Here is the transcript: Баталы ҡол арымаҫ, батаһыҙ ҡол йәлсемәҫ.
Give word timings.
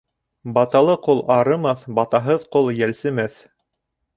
Баталы 0.53 0.95
ҡол 1.07 1.21
арымаҫ, 1.35 1.83
батаһыҙ 1.99 2.49
ҡол 2.57 2.73
йәлсемәҫ. 2.77 3.39